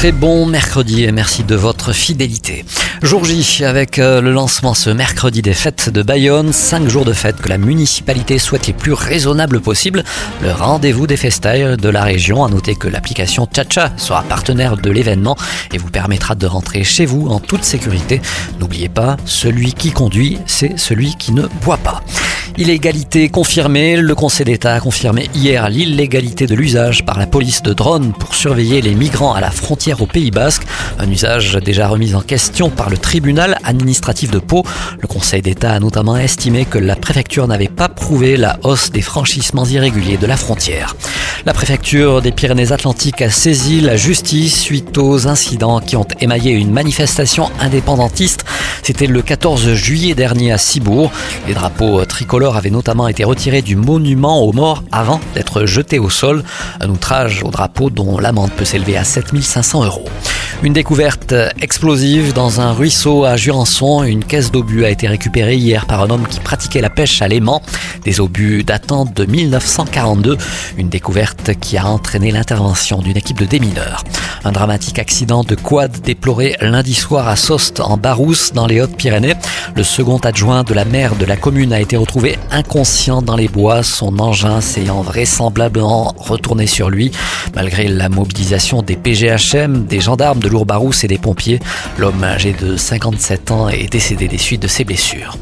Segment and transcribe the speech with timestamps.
[0.00, 2.64] Très bon mercredi et merci de votre fidélité.
[3.02, 7.12] Jour J avec euh, le lancement ce mercredi des fêtes de Bayonne, cinq jours de
[7.12, 10.02] fêtes que la municipalité souhaite les plus raisonnables possibles.
[10.40, 12.42] Le rendez-vous des festailles de la région.
[12.46, 15.36] À noter que l'application Chacha sera partenaire de l'événement
[15.70, 18.22] et vous permettra de rentrer chez vous en toute sécurité.
[18.58, 22.00] N'oubliez pas, celui qui conduit, c'est celui qui ne boit pas.
[22.60, 27.72] Illégalité confirmée, le Conseil d'État a confirmé hier l'illégalité de l'usage par la police de
[27.72, 30.64] drones pour surveiller les migrants à la frontière au Pays Basque,
[30.98, 34.62] un usage déjà remis en question par le tribunal administratif de Pau.
[35.00, 39.00] Le Conseil d'État a notamment estimé que la préfecture n'avait pas prouvé la hausse des
[39.00, 40.94] franchissements irréguliers de la frontière.
[41.46, 46.70] La préfecture des Pyrénées-Atlantiques a saisi la justice suite aux incidents qui ont émaillé une
[46.70, 48.44] manifestation indépendantiste.
[48.82, 51.10] C'était le 14 juillet dernier à Cibourg.
[51.48, 56.10] Les drapeaux tricolores avaient notamment été retirés du monument aux morts avant d'être jetés au
[56.10, 56.44] sol.
[56.80, 60.04] Un outrage au drapeau dont l'amende peut s'élever à 7500 euros.
[60.62, 64.02] Une découverte explosive dans un ruisseau à Jurançon.
[64.04, 67.28] Une caisse d'obus a été récupérée hier par un homme qui pratiquait la pêche à
[67.28, 67.62] l'aimant.
[68.04, 70.36] Des obus datant de 1942.
[70.76, 74.04] Une découverte qui a entraîné l'intervention d'une équipe de démineurs.
[74.44, 79.34] Un dramatique accident de quad déploré lundi soir à Sost en Barousse dans les Hautes-Pyrénées.
[79.76, 83.48] Le second adjoint de la maire de la commune a été retrouvé inconscient dans les
[83.48, 87.12] bois, son engin s'ayant vraisemblablement retourné sur lui.
[87.54, 91.60] Malgré la mobilisation des PGHM, des gendarmes de Lourbarousse et des pompiers,
[91.98, 95.36] l'homme âgé de 57 ans est décédé des suites de ses blessures.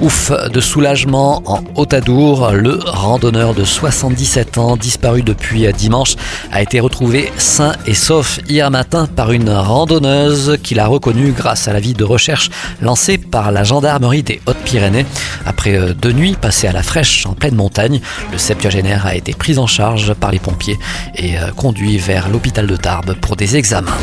[0.00, 6.16] Ouf de soulagement en Haute-Adour, le randonneur de 77 ans disparu depuis dimanche
[6.50, 11.68] a été retrouvé sain et sauf hier matin par une randonneuse qu'il a reconnue grâce
[11.68, 15.06] à l'avis de recherche lancé par la gendarmerie des Hautes-Pyrénées.
[15.46, 18.00] Après euh, deux nuits passées à la fraîche en pleine montagne,
[18.32, 20.78] le septuagénaire a été pris en charge par les pompiers
[21.14, 23.98] et euh, conduit vers l'hôpital de Tarbes pour des examens.